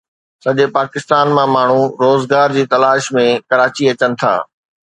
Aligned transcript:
سڄي 0.43 0.65
پاڪستان 0.77 1.27
مان 1.35 1.47
ماڻهو 1.55 1.83
روزگار 2.03 2.47
جي 2.55 2.63
تلاش 2.73 3.01
۾ 3.17 3.25
ڪراچي 3.49 3.83
اچن 3.91 4.11
ٿا 4.19 4.33